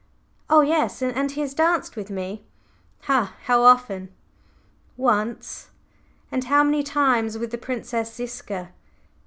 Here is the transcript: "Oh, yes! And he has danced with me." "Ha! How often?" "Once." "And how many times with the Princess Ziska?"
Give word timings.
"Oh, 0.49 0.61
yes! 0.61 1.03
And 1.03 1.29
he 1.29 1.41
has 1.41 1.53
danced 1.53 1.95
with 1.95 2.09
me." 2.09 2.43
"Ha! 3.01 3.35
How 3.43 3.61
often?" 3.61 4.09
"Once." 4.97 5.69
"And 6.31 6.45
how 6.45 6.63
many 6.63 6.81
times 6.81 7.37
with 7.37 7.51
the 7.51 7.59
Princess 7.59 8.11
Ziska?" 8.11 8.71